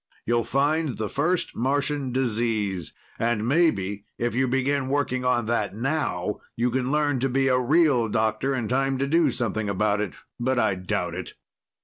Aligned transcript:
You'll 0.25 0.43
find 0.43 0.97
the 0.97 1.09
first 1.09 1.55
Martian 1.55 2.11
disease. 2.11 2.91
And 3.19 3.47
maybe 3.47 4.05
if 4.17 4.33
you 4.33 4.47
begin 4.47 4.87
working 4.87 5.23
on 5.23 5.45
that 5.45 5.75
now, 5.75 6.39
you 6.55 6.71
can 6.71 6.91
learn 6.91 7.19
to 7.19 7.29
be 7.29 7.47
a 7.49 7.59
real 7.59 8.09
doctor 8.09 8.55
in 8.55 8.67
time 8.67 8.97
to 8.97 9.05
do 9.05 9.29
something 9.29 9.69
about 9.69 10.01
it. 10.01 10.15
But 10.39 10.57
I 10.57 10.73
doubt 10.73 11.13
it." 11.13 11.35